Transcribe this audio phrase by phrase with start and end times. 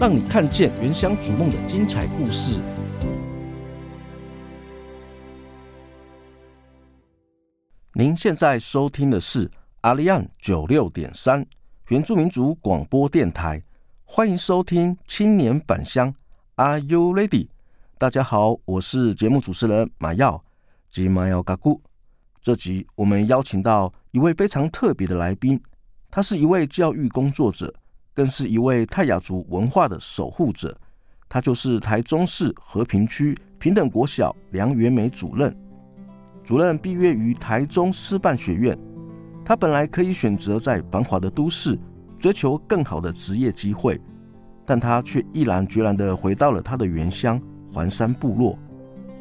[0.00, 2.60] 让你看见原乡逐梦的精彩故事。
[7.92, 11.44] 您现在收听的是阿里安九六点三
[11.88, 13.60] 原住民族广播电台，
[14.04, 16.14] 欢迎收听青年返乡。
[16.54, 17.48] Are you ready？
[17.98, 20.40] 大家好，我是节目主持人马耀
[20.88, 21.82] 及马耀嘎古。
[22.40, 25.60] 这集我们邀请到一位非常特别的来宾，
[26.08, 27.74] 他是一位教育工作者。
[28.18, 30.76] 更是一位泰雅族文化的守护者，
[31.28, 35.56] 他就是台中市和平区平等国小梁元美主任。
[36.42, 38.76] 主任毕业于台中师范学院，
[39.44, 41.78] 他本来可以选择在繁华的都市
[42.18, 44.00] 追求更好的职业机会，
[44.66, 47.40] 但他却毅然决然地回到了他的原乡
[47.72, 48.58] 环山部落。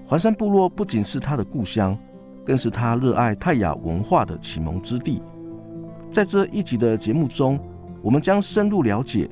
[0.08, 1.96] 环山部落不仅是他的故乡，
[2.44, 5.22] 更是他热爱泰雅文化的启蒙之地。
[6.12, 7.60] 在这一集的节目中，
[8.02, 9.30] 我们将深入了解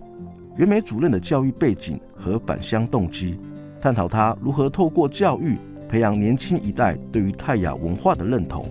[0.58, 3.38] 元美主任的教育背景和返乡动机，
[3.80, 8.66] 探讨他如何透过教育培养年轻一代对于泰雅文化的认同。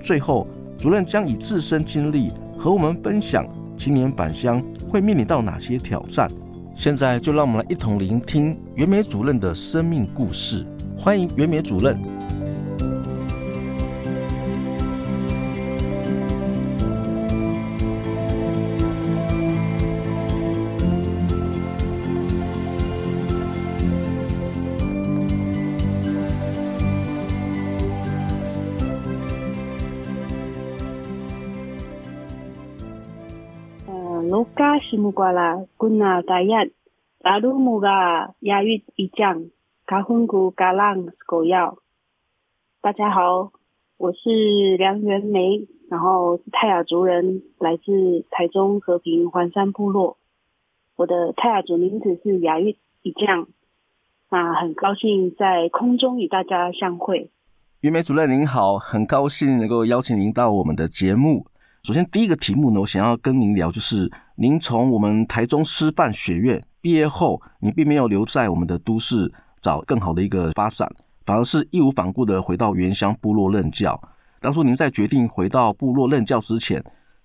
[0.00, 0.46] 最后，
[0.78, 3.46] 主任将以自身经历和我们分享
[3.76, 6.30] 青年返乡会面临到哪些挑战。
[6.74, 10.66] 现在就让我们来一同聆听元美主任的生命故事。
[10.96, 11.98] 欢迎元美主任。
[35.00, 36.66] 木瓜拉，古纳达亚，
[37.20, 39.46] 拉鲁木嘎亚玉一将，
[39.86, 41.78] 卡混古嘎浪狗药。
[42.82, 43.50] 大家好，
[43.96, 50.18] 我是梁元梅，然后是泰雅族人，来自台中和平环山部落。
[50.96, 53.48] 我的泰雅族名字是亚玉一将，
[54.28, 57.30] 那很高兴在空中与大家相会。
[57.80, 61.46] 元梅主任您好，很高兴能够邀请您到我们的节目。
[61.82, 64.06] 首先，第一个题目呢，我想要跟您聊，就是
[64.42, 69.30] 您从我们台中师范学院毕业后，你并没有留在我们的都市
[69.60, 70.90] 找更好的一个发展，
[71.26, 74.00] 反而是义无反顾的回到原乡部落任教。
[74.40, 76.82] 当初您在决定回到部落任教之前，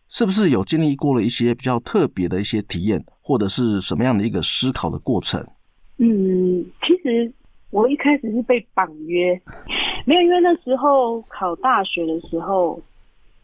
[0.09, 5.41] 是不是有经历过了一些比较特别的一些体验，或者是什么样的一个思考的过程？
[5.99, 7.31] 嗯，其实
[7.69, 9.41] 我一开始是被绑约，
[10.05, 12.77] 没有，因为那时候考大学的时候。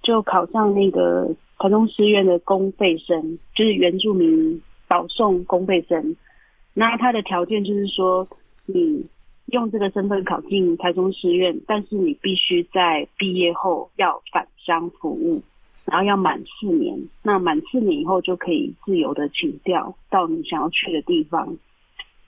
[0.04, 1.30] 就考上那个
[1.62, 6.16] 台中师院的公费生，就是原住民保送公费生。
[6.74, 8.28] 那他的条件就是说，
[8.66, 9.06] 你
[9.46, 15.44] 用这个身份考进台中师院，但是你必须在毕业后要返乡服务，
[15.86, 17.00] 然后要满四年。
[17.22, 21.58] 那满四年以后就可以自由的请调到你想要去的地方。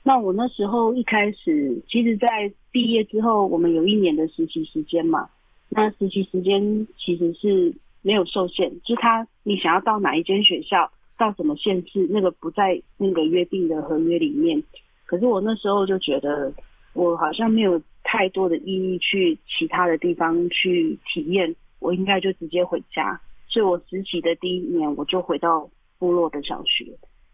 [0.04, 5.28] 那我那时候一开始，其实，在毕业之后，我们有一年的实习时间嘛。
[5.70, 14.62] 那实习时间其实是没有受限，就是他你想要到哪一间学校，到什么限制，那个不在那个约定的合约里面。
[15.06, 16.54] 可是我那时候就觉得，
[16.94, 23.20] 我好像没有太多的意义去其他的地方去体验，我应该就直接回家。
[23.48, 26.86] 所以我实习的第一年，我就回到部落的小学，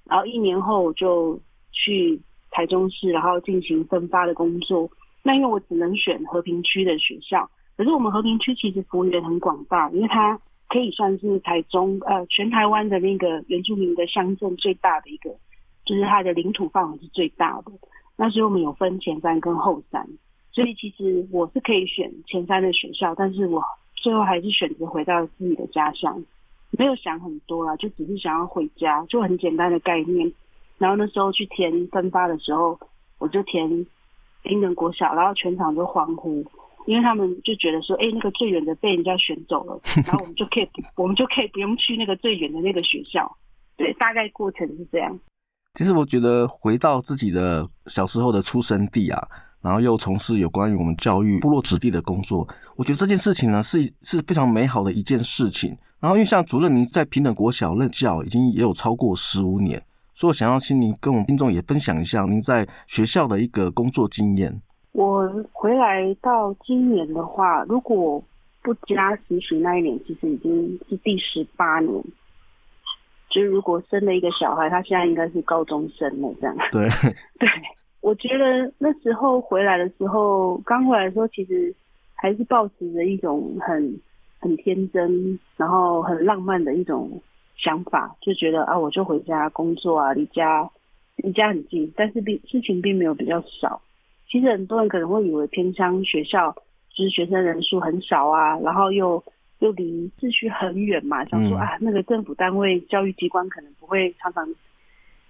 [0.05, 1.39] 然后一年后我就
[1.71, 4.89] 去台中市，然后进行分发的工作。
[5.23, 7.49] 那因为我只能选和平区的学校。
[7.77, 10.37] 可是我们和平区其实幅员很广大，因为它
[10.69, 15.35] 可以算是台中呃全台湾的那个原住民的乡镇最大的一个，
[15.83, 17.71] 就是它的领土范围是最大的。
[18.15, 20.07] 那所以我们有分前山跟后山，
[20.51, 23.63] 所以其实我是可以选前山的学校，但是我
[23.95, 26.23] 最后还是选择回到自己的家乡，
[26.71, 30.31] 没有想很多啦，就只是想要回家，就很简单的概念。
[30.77, 32.79] 然后那时候去填分发的时候，
[33.17, 33.85] 我就填
[34.43, 36.45] 平等国小，然后全场都欢呼，
[36.85, 43.29] 因为他们就觉得说，哎，那个最远的被人家选走了， 然后我们就可以，我们就可以不用去那个最远的那个学校。
[43.77, 45.17] 对，大概过程是这样。
[45.75, 49.27] 其实我觉得回到自己的小时候的出生地啊，
[49.61, 55.77] 然后又从事有关于我们教育部落子弟的工作，我觉得这件事情呢是是非常美好的一件事情。
[55.99, 59.81] 然后因为像主任您在平等国小任教已经也有超过十五年。
[60.13, 64.61] 所以我想要请您跟我们听众也分享一下您在学校的一个工作经验。
[64.91, 68.23] 我回来到今年的话，如果
[68.61, 72.03] 不加实习那一年，其实已经是第十八年。
[73.29, 76.55] 就是如果生了一个小孩，他现在应该是高中生了，这样。
[76.71, 76.87] 对
[77.39, 77.49] 对，
[78.01, 81.73] 我觉得那时候回来的时候，刚回来的时候，其实
[82.15, 83.99] 还是抱持着一种很
[84.39, 87.21] 很天真，然后很浪漫的一种。
[87.61, 90.69] 想法就觉得啊，我就回家工作啊，离家
[91.17, 93.81] 离家很近，但是并事情并没有比较少。
[94.29, 96.55] 其实很多人可能会以为偏乡学校
[96.89, 99.23] 就是学生人数很少啊，然后又
[99.59, 104.47] 又离市区很远嘛，想说啊，那个政府单位教育机关可能不会常常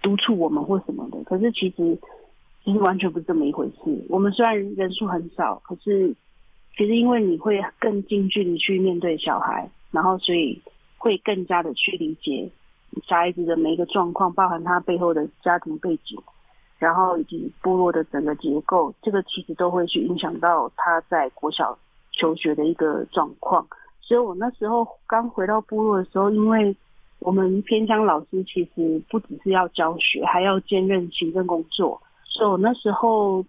[0.02, 1.22] 督促我们或什么的。
[1.24, 1.98] 可是其实
[2.64, 4.06] 其实完全不是这么一回事。
[4.08, 6.14] 我们虽然人数很少，可是
[6.76, 10.60] 其实因为你会更近距离去面对小孩，然后所以。
[11.02, 12.50] 会更加的去理解
[13.08, 16.20] 小孩子的每一个状况，包含他背后的家庭背景，
[16.80, 21.78] 然后以及部落的整个结构，这个其实都会去影响到他在国小
[22.10, 23.64] 求学的一个状况。
[24.00, 26.74] 所以我那时候刚回到部落的时候，因为
[27.20, 33.44] 我们偏乡老师其实不只是要教学，还要兼任行政工作，所以我那时候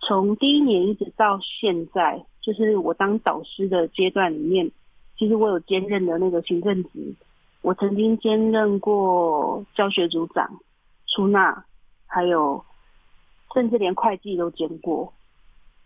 [0.00, 4.70] 从第一年一直到现在，就是我当导师的阶段里面。
[5.18, 7.14] 其实我有兼任的那个行政职，
[7.60, 10.58] 我曾经兼任过教学组长、
[11.06, 11.64] 出纳，
[12.06, 12.64] 还有
[13.54, 15.12] 甚至连会计都兼过，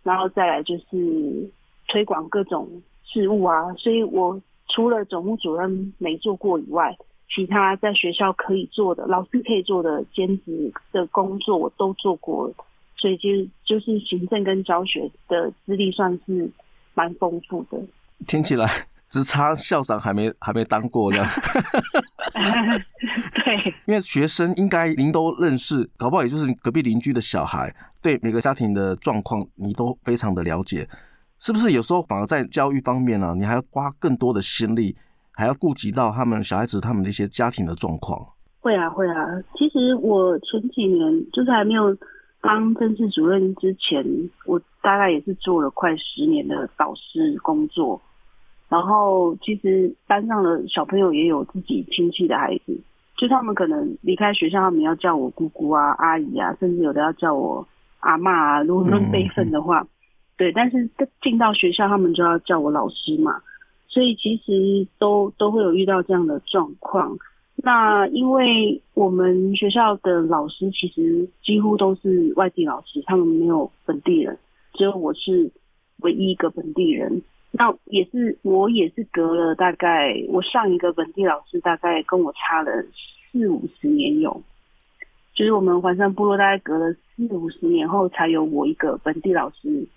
[0.03, 1.51] 然后再来就是
[1.87, 3.73] 推广各种事务啊。
[3.73, 6.97] 所以我除了总务主任没做过以外，
[7.29, 12.53] 其他在学校可以做的、老师可以做的兼职的工作我都做过，
[12.95, 13.29] 所以就
[13.65, 16.49] 就是行政跟教学的资历算是
[16.93, 17.79] 蛮丰富的。
[18.25, 18.65] 听起来。
[19.09, 21.23] 只差校长还没还没当过呢。
[23.33, 30.87] 对，因为学生应该您都认识，搞不好也就是隔壁邻居的小孩，对每个家庭的状况你都非常的了解，
[31.39, 31.71] 是不是？
[31.71, 34.95] 有时候反而在教育方面呢、啊，你还要花更多的心力，
[35.31, 38.27] 还要顾及到他们小孩子他们的一些家庭的状况。
[38.59, 39.15] 会啊，会啊。
[39.55, 41.95] 其实我前几年就是还没有
[42.41, 44.03] 当政治主任之前，
[44.45, 48.01] 我大概也是做了快十年的导师工作。
[48.69, 52.77] 然后，其实班上的小朋友也有自己亲戚的孩子，
[53.15, 57.65] 就他们可能离开学校，他们要叫我姑姑啊、阿姨啊，甚至有的要叫我
[58.01, 58.63] 阿妈啊。
[58.63, 59.87] 如果论辈分的话，
[60.35, 60.89] 对，但是
[61.21, 63.41] 进到学校，他们就要叫我老师嘛。
[63.87, 67.17] 所以其实都都会有遇到这样的状况。
[67.55, 74.37] 那因为我们学校的老师其实几乎都是外地老师，他们没有本地人，
[74.73, 75.49] 只有我是
[76.01, 77.21] 唯一一个本地人。
[77.59, 82.71] 那也是，我也是隔了大概，我上一个本地老师大概跟我差了
[83.31, 84.43] 四五十年有，
[85.33, 89.87] 就是我们环山部落大概隔了四五十年后才有我一个本地老师，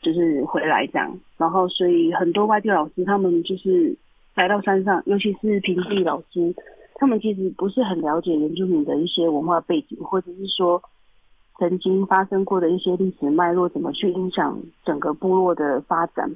[0.00, 1.18] 就是回来这样。
[1.36, 3.96] 然后所以很多外地老师他们就是
[4.36, 6.54] 来到山上，尤其是平地老师，
[6.94, 10.80] 他们其实不是很了解原住民的一些文化背景，或者是说
[11.58, 16.30] 曾经发生过的一些历史脉络，怎么去影响整个部落的发展。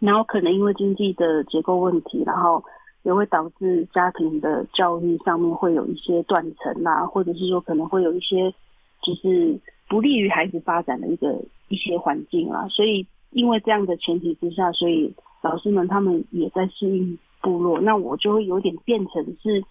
[0.00, 2.62] 然后可能因为经济的结构问题，然后
[3.02, 8.54] 也会导致家庭的教育上面会有一些断层啊，或者是说可能会有一些
[9.02, 12.68] 就是不利于孩子发展的一个一些环境啊。
[12.68, 17.80] 所以因为这样的前提之下，所以老师们他们也在适应部落。
[17.80, 19.64] 那我就会有点变成是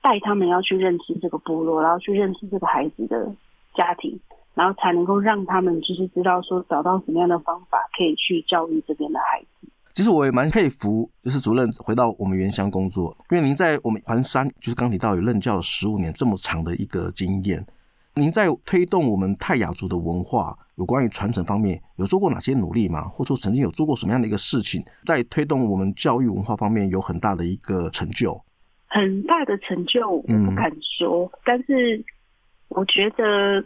[0.00, 3.34] 带他们要去认识这个部落，然后去认识这个孩子的
[3.74, 4.20] 家庭。
[4.54, 9.47] 然后才能够让他们就是知道说找到什么样的方法可以去教育这边的孩子。
[9.98, 17.66] 其实我也蛮佩服，就是主任回到我们原乡工作，因为您在我们环山就是刚提到有任教了十五年这么长的一个经验。
[18.14, 23.08] 您在推动我们泰雅族的文化有关于传承方面，有做过哪些努力吗？
[23.08, 28.40] 或者说曾经有做过什么样的一个事情，在推动我们教育文化方面有很大的一个成就？
[28.86, 32.04] 很大的成就我不敢说，但是
[32.68, 33.64] 我觉得，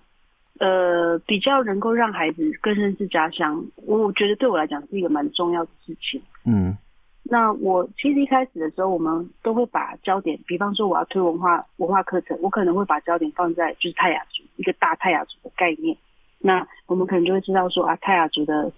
[0.59, 6.21] 呃，比较能够让孩子更认识家乡，我觉得对我来讲是一个蛮重要的事情。
[6.44, 6.76] 嗯。
[7.25, 15.97] 那我其实一开始的时候，我们都会把焦点，比方说我要推文化文化课程，我可能会把焦点放在就是泰雅族一个大泰雅族的概念。
[16.40, 18.73] 那我们可能就会知道说啊，泰雅族的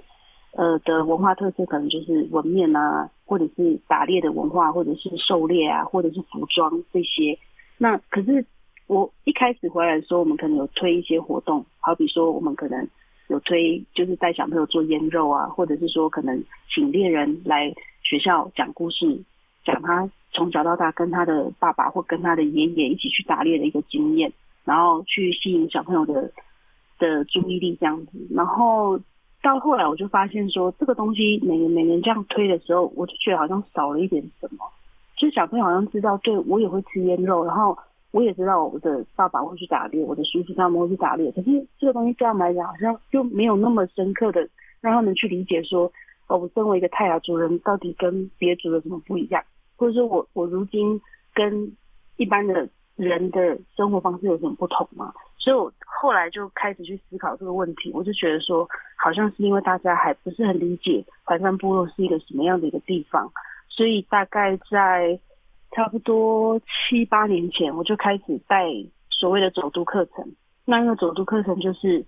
[0.52, 7.38] 呃的文化特色可能就是纹面啊，或者是打猎的文化，或者是狩猎啊，或者是服装这些。
[7.78, 8.44] 那可是
[8.86, 12.86] 我一开始回来的时候，我们可能有推一些活动，好比说我们可能
[13.28, 17.74] 有推就是带小朋友做腌肉啊，或者是说可能请猎人来。
[18.06, 19.22] 学校讲故事，
[19.64, 24.30] 讲他从小到大跟他的爸爸或跟他的爷爷一起去打猎的一个经验，
[24.62, 26.30] 然后去吸引小朋友的
[26.98, 28.10] 的注意力这样子。
[28.30, 29.00] 然后
[29.42, 34.70] 到后来我就发现说，这个东西每年每年这样推的时候，我就觉得好像少了一点什么。
[35.16, 37.78] 就是小朋友好像知道，对，我也会吃腌肉，然后
[38.14, 41.32] 我也知道我的爸爸会去打猎，我的叔叔他们会去打猎。
[41.32, 44.48] 可是这个东西对他们来讲，好像就没有那么深刻的
[44.80, 45.92] 让他们去理解说。
[46.26, 49.44] 哦，我身为一个泰雅族人，到底跟别族有什么不一样？
[49.76, 50.98] 或者说我我如今
[51.34, 51.70] 跟
[52.16, 52.66] 一般的
[52.96, 55.12] 人的生活方式有什么不同吗？
[55.36, 57.90] 所以我后来就开始去思考这个问题。
[57.92, 58.66] 我就觉得说，
[58.96, 63.30] 好像是因为大家还不是很理解环山部落是一个什么样的一个地方，
[63.68, 65.20] 所以大概在
[65.74, 68.66] 差不多七八年前，我就开始带
[69.10, 70.32] 所谓的走读课程。
[70.64, 72.04] 那个走读课程就是。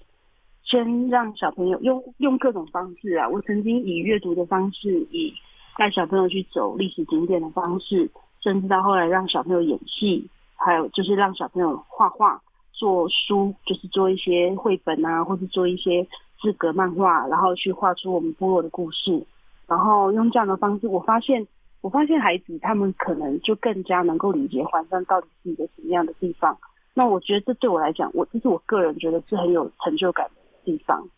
[0.69, 5.33] 先让小朋友用用各种方式啊，我曾经以阅读的方式，以
[5.77, 8.11] 带小朋友去走历史景点的方式，
[8.43, 12.43] 甚至到后来让小朋友演戏，还有就是让小朋友画画、
[12.73, 16.05] 做书，就是做一些绘本啊，或者做一些
[16.43, 19.25] 自格漫画，然后去画出我们部落的故事。
[19.69, 21.47] 然后用这样的方式，我发现，
[21.81, 26.57] 我发现孩子他们可能就更加能够理解环山到底是一个什么样的地方。
[26.95, 30.43] 那我觉得这对我来讲，我这是我个人觉得是很有成就感的。
[30.65, 31.09] 地方，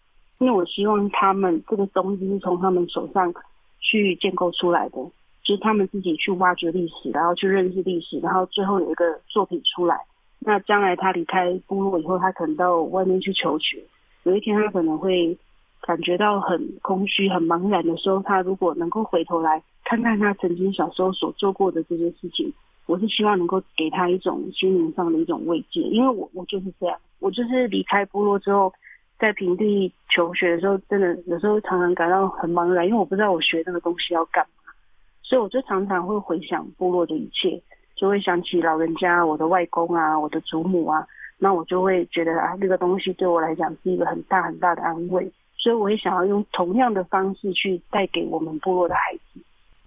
[0.41, 3.33] 因为我希望他们这个东西是从他们手上
[3.81, 4.97] 去建构出来的，
[5.43, 9.99] 就是他们自己去挖掘历史，然后去认识历史，然后最后有一个作品出来。
[10.39, 13.83] 那将来他离开部落以后，他可能到外面去求学，
[14.25, 15.35] 有一天他可能会
[15.83, 22.53] 感觉到很空虚、很茫然的时候，他如果能够回头来看看他曾经小时候所做过的这些事情，
[22.87, 28.73] 我是希望能够给他一种心灵上的一种慰藉，因为我我就是这样，我就是离开部落之后。
[29.21, 34.73] 在平地求学的时候，真的有时候常常感到很茫然，因为我不知道我学这个东西要干嘛，
[35.25, 37.61] 所以我就常常会回想部落的一切，
[37.97, 41.05] 就会想起老人家、我的外公啊、我的祖母啊，
[41.37, 45.29] 那我就会觉得啊，这个东西对我来讲是一个很大很大的安慰，
[45.59, 49.41] 所以我也想要用同样的方式去带给我们部落的孩子。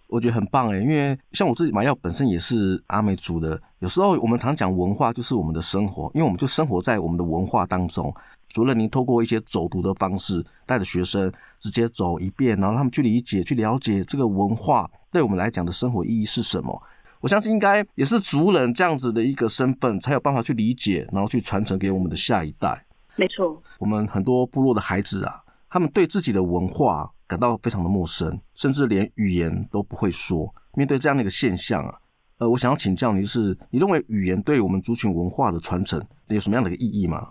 [0.08, 8.13] 我觉得很棒哎，因为像我自己马耀本身也是阿美族的，有时候我们常讲文化就是我们的生活，因为我们就生活在我们的文化当中。
[8.50, 16.78] 除了您透过一些走读的方式，带着学生直接走一遍，然后他们去理解、去了解这个文化对我们来讲的生活意义是什么。
[17.22, 22.86] 我相信应该也是族人这样子的一个身份，才有办法去理解，然后去传承给我们的下一代。
[23.16, 25.40] 没错，我们很多部落的孩子啊，
[25.72, 30.54] 他们对自己的文化感到非常的陌生，甚至连语言都不会说。
[30.75, 31.98] 面对这样的一个现象啊，
[32.40, 35.98] 呃，我想要请教你，就是你认为语言对我们族群文化的传承
[36.28, 37.30] 有什么样的一个意义吗？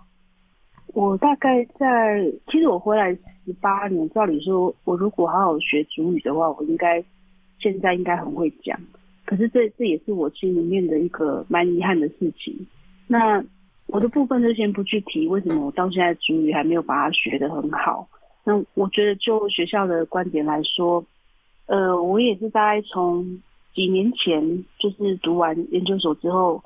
[0.87, 3.11] 我大概在，其实我回来
[3.45, 7.03] 十八年，照理说，我如果好好学族语的话，我应该
[7.59, 8.75] 现在应该很会讲。
[9.23, 12.67] 可是这这也是我心里面的一个蛮遗憾的事情。
[13.05, 13.43] 那
[13.85, 18.09] 我的部分就先不去提，为什么我到现在族语还没有把它学得很好？
[18.43, 21.05] 那我觉得就学校的观点来说，
[21.67, 23.41] 呃，我也是大概从
[23.73, 26.63] 几年前就是读完研究所之后，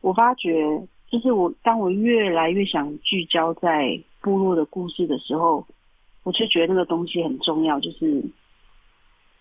[0.00, 0.86] 我发觉。
[1.08, 5.64] 就是我，当我越来越想聚焦在部落的故事的时候，
[6.24, 7.78] 我就觉得那个东西很重要。
[7.78, 8.24] 就是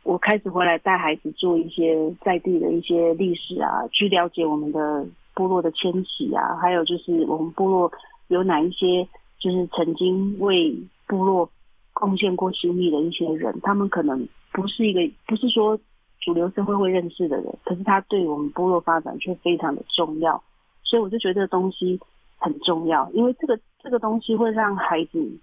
[0.03, 7.91] 我开始回来带孩子做一些在地的一些历史啊，去了解我们的部落的迁徙啊，还有就是我们部落
[8.27, 9.07] 有哪一些
[9.39, 10.77] 就是曾经为
[11.07, 11.49] 部落
[11.95, 15.79] 贡献过心力的一些人，他们可能不是一个，不是说
[16.19, 20.43] 主流社会会认识的人，可是他对我们部落发展却非常的重要。
[20.83, 21.99] 所以我就觉得这东西
[22.37, 25.39] 很重要，因为这个这个东西会让孩子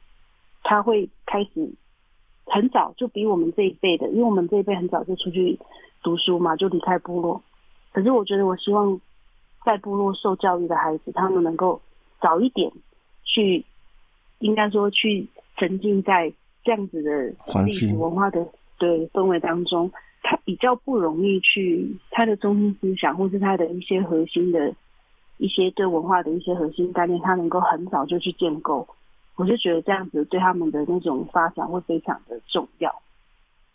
[0.63, 1.73] 他会开始
[2.45, 5.59] 很早就比我们这一辈的，因为我们这一辈很早就出去
[6.03, 7.43] 读书嘛，就离开部落。
[7.93, 9.01] 可是我觉得，我希望
[9.65, 11.81] 在部落受教育的孩子，他们能够
[12.21, 12.71] 早一点
[13.25, 13.65] 去，
[14.39, 16.33] 应该说去沉浸在
[16.65, 18.47] 这样子的环境文化的
[18.79, 19.91] 对氛围当中，
[20.23, 24.75] 他比较不容易去他的中心思想，或是他的一些核心的
[25.39, 28.87] 一些对文化的一些核心概念，他能够很早就去建构。
[29.35, 32.95] 我就觉得这样子对他们的那种发展会非常的重要。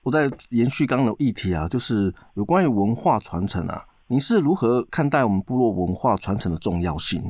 [0.03, 7.21] 我在延续刚刚的议题啊，就是有关于文化传承啊，你是如何看待我们部落文化传承的重要性？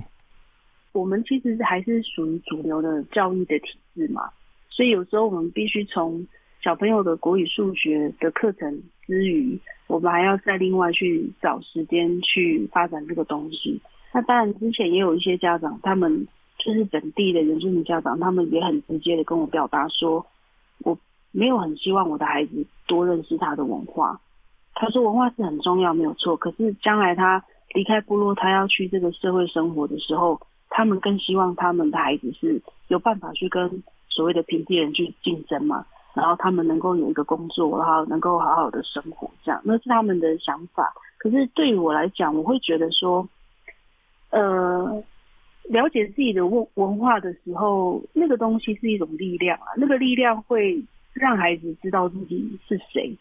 [0.91, 4.29] 我们其实还是属于主流的教育的体制嘛，
[4.77, 6.27] 所以有时候我们必须从
[6.61, 13.81] 小朋友的国语、数学的课程之余，我们还要再另外去找时间去发展这个东西。
[14.13, 16.27] 那当然，之前也有一些家长，他们。
[16.59, 20.25] 就是本地的原住民家长，他们也很直接的跟我表达说，
[20.79, 20.97] 我
[21.31, 24.19] 没有很希望我的孩子多认识他的文化。
[24.73, 26.35] 他说文化是很重要，没有错。
[26.35, 33.83] 可是将来他离开部落，他要去这个社会生活的时候，他们更希望他们的孩子是有办法去跟
[34.17, 40.91] 所谓的平地人去竞争嘛，然后他们能够有一个工作，然后能够好好的生活，这样，那是他们的想法。
[41.19, 43.29] 可是对于我来讲，我会觉得说，
[44.31, 45.03] 呃。
[45.69, 50.81] 了解自己的文文化的时候，那个东西是一种力量啊，那个力量会
[51.11, 53.13] 让孩子知道自己是谁，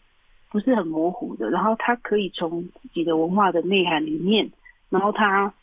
[0.49, 1.49] 不是很模糊的。
[1.49, 4.49] 然后他可以从自己的文化的内涵里面，
[4.89, 5.53] 然后他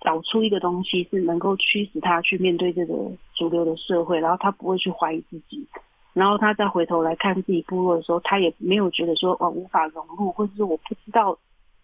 [0.00, 2.94] 找出一个东西是能够驱使他去面对这个
[3.34, 5.66] 主流的社会，然后他不会去怀疑自己，
[6.12, 11.38] 然后他再回头来看自己部落的时候，他也没有觉得说哦无法融入，或者是我不知道。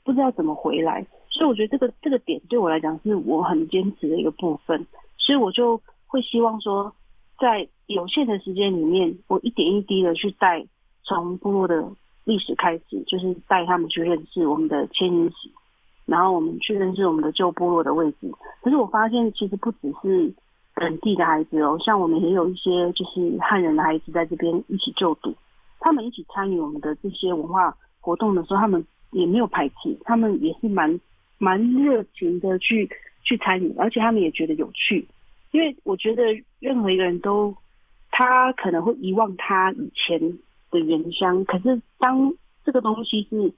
[0.05, 4.87] 不知道怎么回来，所以我觉得这个这个点对我来讲是我很坚持的一个部分，
[5.19, 6.95] 所以我就会希望说，
[7.41, 10.65] 在有限的时间里面，我一点一滴的去带
[11.03, 11.91] 从部落的
[12.23, 15.51] 历史开始，就是带他们去认识我们的迁移史，
[16.07, 18.33] 然后我们去认识我们的旧部落的位置。
[18.63, 20.33] 可是我发现其实不只是
[20.75, 25.35] 本地的孩子哦，像我们也有一些就是汉人的孩子在这边一起就读，
[25.81, 28.85] 他们一起参与我们的这些文化活动的时候，他们。
[29.13, 31.01] 也没有排斥，他们也是蛮
[31.39, 32.91] 蛮热情的去
[33.23, 35.07] 去参与，而且他们也觉得有趣。
[35.53, 36.23] 因为我觉得
[36.59, 37.57] 任何一个人都，
[38.11, 40.19] 他可能会遗忘他以前
[40.71, 43.55] 的原乡，可是当这个东西是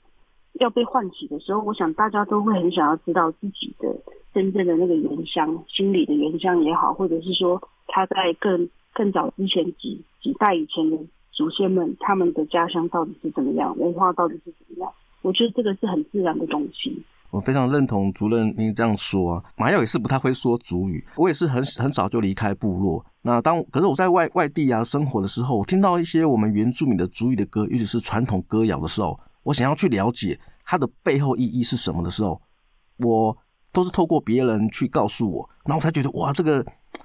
[0.61, 3.89] 要被唤起的时候，我想大家都会很想要知道自己的
[4.35, 10.99] 真正的那个原乡，心里的原乡也好，或者是说他在更更早之前几几代以前的
[11.33, 14.93] 祖先们，他们的家乡到底是怎么样，文化到底是怎么样。
[15.23, 17.03] 我觉得这个是很自然的东西。
[17.31, 19.45] 我非常认同主任您这样说啊。
[19.57, 23.05] 马耀也是不太会说族语，我也是很很早就离开部落。
[23.21, 29.19] 那当可是我在外外地啊生活的时候，我听到一些我们原住民的族语的歌，尤其是传统歌谣的时候，
[29.49, 32.41] 我想要去了解它的背后意义是什么的时候，
[32.99, 33.37] 我
[33.73, 36.65] 都是透过别人去告诉我，然后我才觉得哇，这个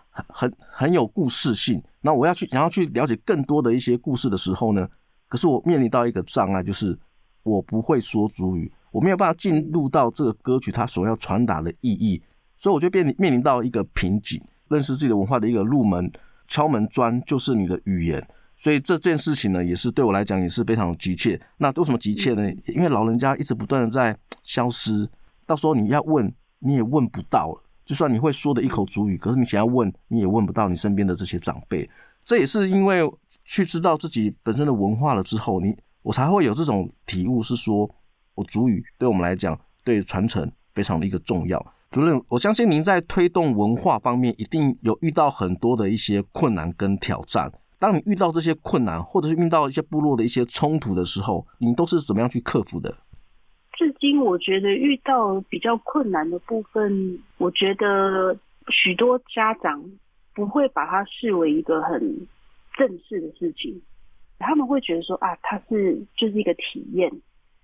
[0.09, 1.81] 很很很有故事性。
[2.01, 4.87] 那我要去想要去了解更多的一些故事的时候呢，
[5.27, 6.99] 可是我面临到一个障碍，就是。
[7.45, 12.23] 我不会说主语，我没有办法进入到这个歌曲它所要传达的意义，
[12.55, 14.41] 所以我就面临面临到一个瓶颈。
[14.69, 16.09] 认识自己的文化的一个入门
[16.47, 21.39] 敲门砖就是你的语言，所以这件事情呢，也是对我来讲也是非常急切。
[21.57, 22.49] 那为什么急切呢？
[22.67, 25.07] 因为老人家一直不断的在消失，
[25.45, 27.63] 到时候你要问你也问不到了。
[27.85, 31.89] 就算你会说的一口主语，可是你想要问你也问不到你身边的这些长辈。
[32.23, 33.01] 这也是因为
[33.43, 35.75] 去知道自己本身的文化了之后，你。
[36.03, 37.89] 我才会有这种体悟，是说，
[38.35, 41.65] 我主语对我们来讲，对传承非常的一个重要。
[41.91, 47.49] 主任，我相信您在推动文化方面，一定有遇到很多的一些困难跟挑战。
[47.79, 52.93] 当你遇到这些困难，或者是遇到一些部落的一些冲突的时候，你都是怎么样去克服的？
[53.73, 58.37] 至今，我觉得遇到比较困难的部分，我觉得
[58.69, 59.83] 许多家长
[60.33, 61.99] 不会把它视为一个很
[62.77, 63.81] 正式的事情。
[64.39, 67.11] 他们会觉得说啊，它是就是一个体验，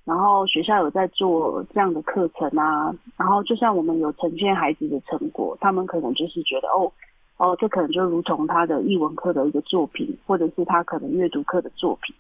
[0.04, 6.92] 然后学校有在做这样的课程啊，然后就像我们有呈现孩子的成果，他们可能就是觉得哦
[7.40, 12.14] 哦，这可能就如同他的译文课的一个作品，或者是他可能阅读课的作品，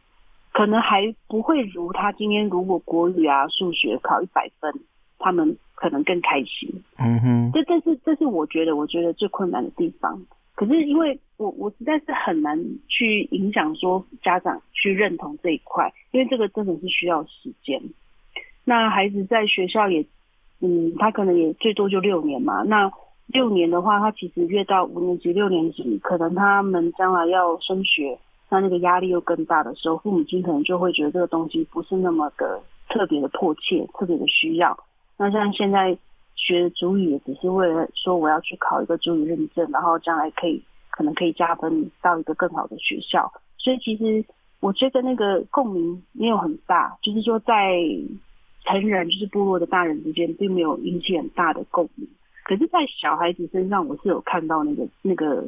[0.53, 4.73] 可能还不会如他今天如果国语啊、数学考一百分，
[5.17, 6.82] 他们可能更开心。
[6.97, 10.25] 嗯哼，这这是这是我觉得我觉得最困难的地方。
[10.55, 17.82] 可是因为我我实在是很难去影响说家长去认同这一块，因为这个真的是需要时间。
[18.63, 20.05] 那孩子在学校也，
[20.62, 22.63] 嗯，他可能也最多就六年嘛。
[22.63, 22.89] 那
[23.31, 34.77] 六年的话，他其实越到五年级、六年级，可能他们将来要升学，那那个压力又更大的时候，父母亲可能就会觉得这个东西不是那么的特别的迫切、特别的需要。
[35.17, 35.97] 那像现在。
[36.41, 43.29] 学主语也只是为了说我要去考一个主语认证，然后将来可以可能可以加分到一个更好的学校。
[43.57, 44.23] 所以其实
[44.61, 47.73] 我觉得那个共鸣没有很大，就是说在
[48.63, 52.07] 成人就是部落的大人之间，并没有引起很大的共鸣。
[52.49, 55.47] 可是，在小孩子身上，我是有看到那个那个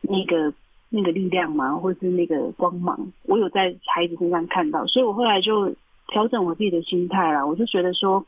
[0.00, 0.50] 那个
[0.88, 5.74] 那个力量嘛，或是那个光芒，我有在孩子身上看到，所以我后来就
[6.06, 7.46] 调整我自己的心态了。
[7.46, 8.24] 我就觉得说，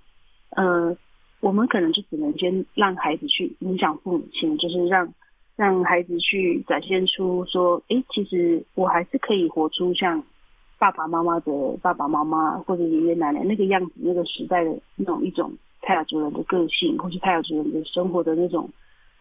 [0.51, 0.95] 呃，
[1.41, 5.15] 我们可能就只能先让孩子去影响父母亲，就是让
[5.57, 10.23] 让孩子去展现出说，哎，其实我还是可以活出像
[10.79, 15.51] 爸爸妈妈的爸爸妈妈或者爷爷奶奶那个样子，那个时代的那种一种。
[15.83, 18.71] 泰雅族人的个性，或是泰雅族人的生活的那种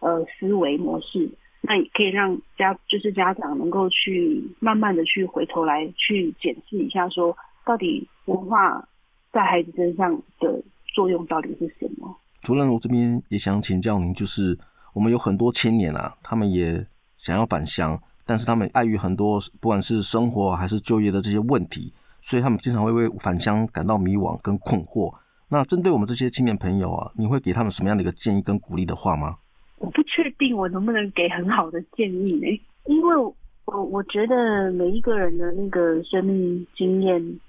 [0.00, 1.28] 呃思维模式，
[1.60, 8.86] 那也可以让家就是家长能够去慢慢的去回头来去检视一下，说到底文化
[9.32, 10.62] 在孩子身上的
[10.94, 12.14] 作用到底是什么？
[12.42, 14.58] 主任，我这边也想请教您，就是
[14.94, 21.92] 我们有很多青年啊，他们也想要返乡，但是他们碍于很多不管是生活还是就业的这些问题，
[22.22, 25.14] 所以他们经常会为返乡感到迷惘跟困惑。
[25.52, 29.36] 那针对我们这些青年朋友啊，你会给他们什么样的一个建议跟鼓励的话吗？
[29.78, 32.46] 我不确定我能不能给很好的建议呢，
[32.86, 33.34] 因为我
[33.64, 37.40] 我觉得每一个人的那个生命经验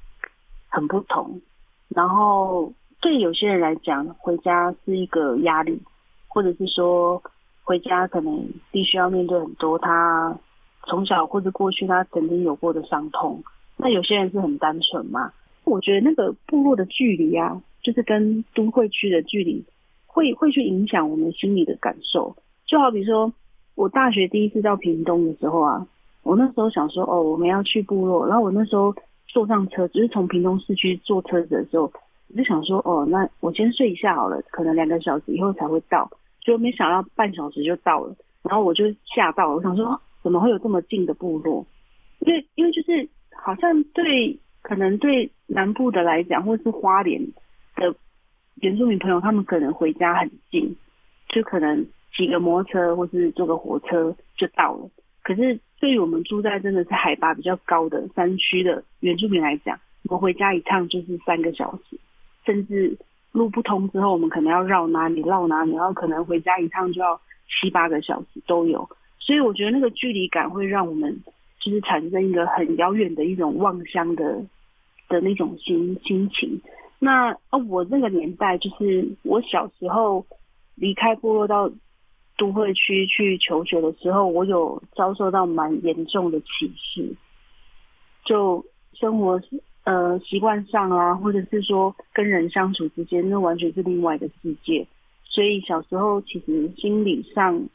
[0.67, 1.39] 很不同，
[1.89, 5.79] 然后对有些人来讲，回家是一个压力，
[6.27, 7.21] 或者是说
[7.63, 10.35] 回家可能必须要面对很多他
[10.87, 13.43] 从小或者过去他曾经有过的伤痛。
[13.77, 15.31] 那有些人是很单纯嘛，
[15.65, 17.61] 我觉得那个部落的距离啊。
[17.81, 19.63] 就是跟都会区的距离，
[20.05, 22.35] 会会去影响我们心里的感受。
[22.65, 23.33] 就好比说，
[23.75, 25.87] 我大学第一次到屏东的时候啊，
[26.23, 28.27] 我那时候想说，哦，我们要去部落。
[28.27, 28.95] 然后我那时候
[29.27, 31.91] 坐上车，就是从屏东市区坐车子的时候，
[32.29, 36.09] 我就想说，哦，那我先睡一下好了，可能两个小时以后才会到。
[36.41, 41.65] 就没想到半小时就到了，然后我就吓到了，我想说，怎么会有这么近的部落？
[42.19, 47.21] 因为因为就是好像对可能对南部的来讲，或是花莲。
[47.75, 47.95] 的
[48.55, 50.75] 原住民朋友，他们可能回家很近，
[51.29, 54.89] 就可能骑个摩托车或是坐个火车就到了。
[55.23, 61.97] 可是对于我们住在真的是海拔比较高的山区的原住民来讲，我们回家一趟就是三个小时，
[62.45, 62.97] 甚至
[63.31, 68.89] 路不通之后，我们可能要绕哪里绕哪里，然后可能回家一趟就要七八个小时都有。
[69.19, 71.21] 所以我觉得那个距离感会让我们
[71.59, 74.43] 就是产生一个很遥远的一种望乡的
[75.07, 76.59] 的那种心心情。
[77.03, 80.23] 那哦，我那个年代就是我小时候
[80.75, 81.67] 离开部落到
[82.37, 87.11] 都会区去求学的时候，我有遭受到蛮严重的歧视，
[88.23, 89.41] 就生活
[89.83, 94.85] 呃习惯上啊，或者是说跟人相处之间，那完全是另外的世界。
[95.23, 97.67] 所以小时候其实心理上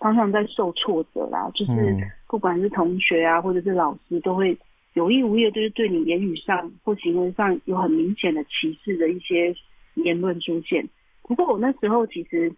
[0.00, 1.96] 常常在受挫折啦，就是
[2.28, 4.58] 不管是同学啊，或者是老师都会。
[4.94, 9.54] 有意无意就是对你言语上或行为上有很明显的歧视的一些
[9.94, 10.88] 言论出现。
[11.22, 12.54] 不过我那时候其实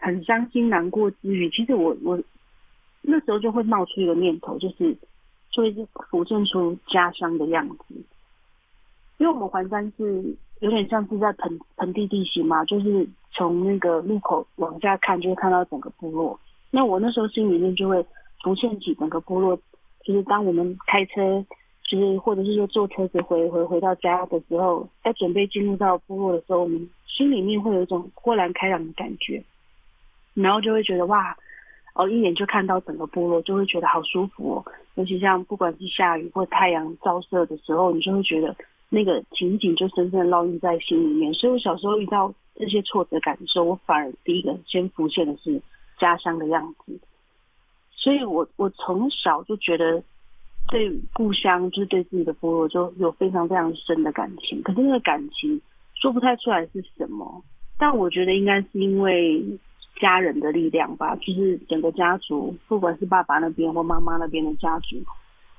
[0.00, 2.20] 很伤心难过之余，其实我我
[3.02, 4.96] 那时候就会冒出一个念头，就是
[5.50, 7.94] 就会浮现出家乡的样子。
[9.18, 16.40] 因为我们环山是有点像是在盆盆地地形嘛，就是从那个路口往下看就会看到整个部落。
[16.72, 18.04] 那我那时候心里面就会
[18.42, 19.56] 浮现起整个部落，
[20.02, 21.46] 就是当我们开车。
[21.86, 29.40] 就是，或者是说坐车子回回回到家的时候，在准备进入到部落的时候，我们心里面会有一种豁然开朗的感觉，
[30.34, 31.36] 然后就会觉得哇，
[31.94, 34.72] 哦，一眼就看到整个部落，就会觉得好舒服哦。
[34.96, 38.56] 尤其像不管是下雨或太阳照射的时候，你就会觉得
[38.88, 41.32] 那个情景就深深烙印在心里面。
[41.34, 45.62] 所以我小时候遇到这些挫折感的时候，我反而第一个先浮现的是
[45.98, 46.98] 家乡的样子。
[47.92, 50.02] 所以我我从小就觉得。
[50.68, 54.62] 对故乡，就是对自己的部落，就有非常非常深的感情。
[54.62, 55.60] 可是那个感情
[55.94, 57.42] 说不太出来是什么，
[57.78, 59.58] 但我觉得应该是因为
[60.00, 61.14] 家人的力量吧。
[61.16, 64.96] 就是整个家族，不管是爸爸那边或妈妈那边的家族，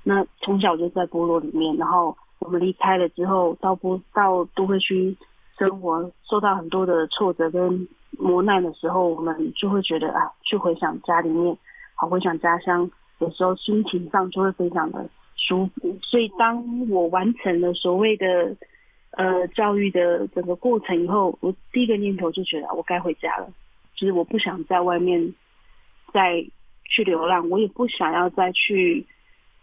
[0.04, 1.76] 那从小就在部落里面。
[1.78, 5.16] 然后我们离开了之后，到部到都会区
[5.58, 11.58] 生活，受到很多的挫折跟磨难的时候，我们就会觉得啊，去回想家里面，
[11.96, 12.92] 好回想家乡。
[13.20, 18.56] 有时候心情上就会非常的舒服，所以当我完成了所谓的
[19.12, 23.52] 呃教育的整个过程以后，我第一个念头就觉得我该回家了，
[23.96, 25.34] 就是我不想在外面
[26.14, 26.46] 再
[26.86, 29.06] 去流浪，我也不想要再去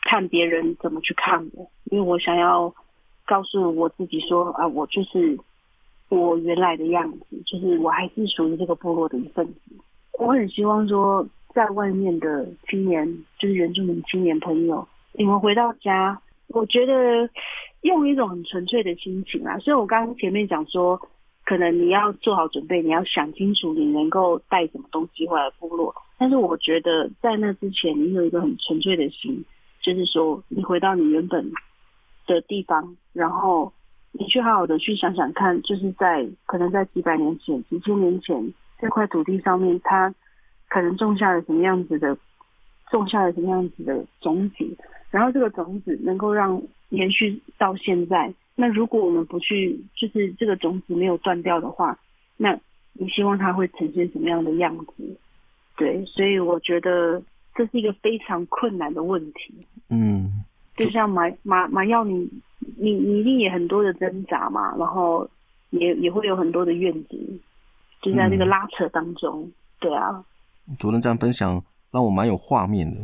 [0.03, 2.75] 看别人怎么去看我，因为我想要
[3.25, 5.39] 告诉我自己说啊，我就是
[6.09, 9.61] 我原来的样子，就是我还是属于这个部落的一份子。
[10.19, 17.31] 我很希望说，在外面的青年，就是原住民青年朋友，你们回到家，我觉得
[17.83, 19.59] 用一种很纯粹的心情啊。
[19.59, 21.01] 所以我刚刚前面讲说，
[21.45, 25.95] 可能你要做好准备，你要想清楚你能够带什么东西回来部落。
[26.19, 29.45] 但是我觉得在那之前，你有一个很纯粹的心，
[29.81, 31.53] 就是说你回到你原本
[32.27, 33.73] 的地方，然后。
[34.17, 40.15] 你去好好的去想想看，就是在可能在几百年前、几千年前这块土地上面，它
[40.75, 42.19] 可能种下了什么样子的，
[42.91, 44.77] 种下了什么样子的种子，
[45.13, 48.35] 然后这个种子能够让延续到现在。
[48.57, 51.97] 那如果我们不去，就是这个种子没有断掉的话，
[52.37, 52.59] 那
[52.93, 55.17] 你希望它会呈现什么样的样子？
[55.77, 57.23] 对，所以我觉得
[57.55, 59.55] 这是一个非常困难的问题。
[59.91, 60.43] 嗯，
[60.77, 62.29] 就像马马马耀你。
[62.79, 65.29] 你你一定也很多的挣扎嘛，然后
[65.69, 67.39] 也也会有很多的怨执，
[68.01, 70.25] 就在那个拉扯当中，嗯、对啊。
[70.79, 72.97] 主任这样分享让我蛮有画面的。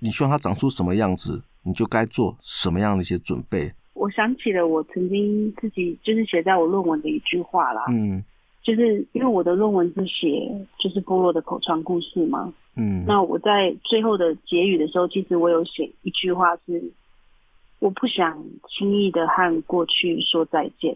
[0.00, 3.72] 你希望它长出什么样子，你就该做什么样的一些准备。
[3.94, 8.24] 我想起了我曾经自己就是写在我论文的一句话啦，嗯，
[8.62, 16.92] 就是因为我的论文是写就是部落的口传故事嘛，嗯，那我在最后的结语的时候，其实我有写一句话是。
[17.80, 20.92] 我不想轻易的和过去说再见，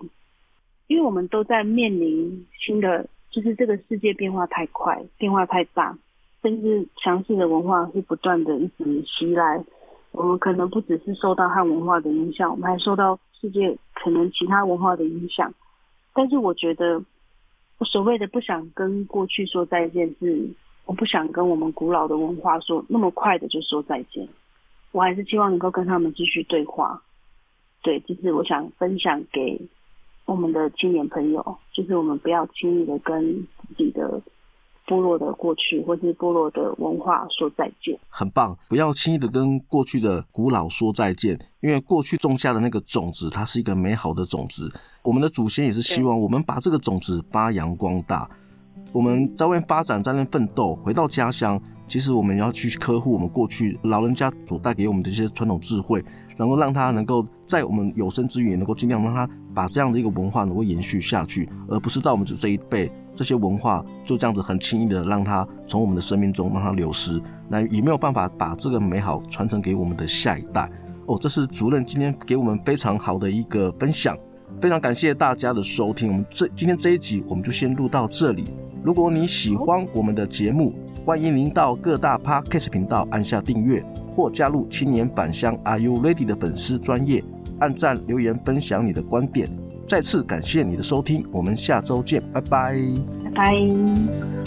[0.88, 5.96] 因为我们都在面临新的，就是这个世界变化太快，变化太大，
[6.42, 9.64] 甚至强势的文化是不断的一直袭来。
[10.10, 15.54] 我们可能不只是受到汉文化的影响，我们还受到世界可能其他文化的影响。
[16.12, 17.02] 但是我觉得，
[17.78, 20.50] 我所谓的不想跟过去说再见，是
[20.84, 24.28] 我不想跟我们古老的文化说那么快的就说再见。
[24.90, 27.02] 我还是希望能够跟他们继续对话，
[27.82, 29.58] 对，就是我想分享给
[30.26, 34.20] 我们的青年朋友，就是我们不要轻易的跟自己的
[34.86, 37.98] 部落的过去或是部落的文化说再见。
[38.08, 44.70] 很棒，不要轻易的跟过去的古老说再见，因为过去种下的那个种子，它是一个美好的种子。
[45.02, 48.28] 我们的祖先也是希望我们把这个种子发扬光大。
[48.92, 51.60] 我们在外面发展，在那奋斗，回到家乡。
[51.88, 56.02] 其实我们要去呵护我们过去老人家所带给我们的一些传统智慧，
[56.38, 70.70] 然后让他能够在我们有生之年能够尽量让他把这样的一个文化能够延续下去，而不是到我们这一辈这些文化就这样子很轻易的让它从我们的生命中让它流失，那也没有办法把这个美好传承给我们的下一代。
[71.06, 74.16] 哦，这是主任今天给我们非常好的一个分享，
[74.60, 76.08] 非常感谢大家的收听。
[76.08, 78.44] 我们这今天这一集我们就先录到这里。
[78.82, 80.72] 如果你喜欢我们的节目，
[81.04, 87.22] 欢迎您到各大 Podcast 频道按下订阅，或加入青年返乡 Are You Ready 的粉丝专业，
[87.58, 89.48] 按赞留言分享你的观点。
[89.86, 92.76] 再次感谢你的收听，我们下周见，拜拜，
[93.24, 94.41] 拜拜。